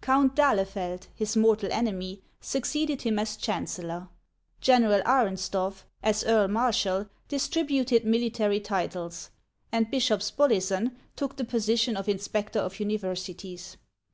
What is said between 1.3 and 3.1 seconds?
mortal enemy, succeeded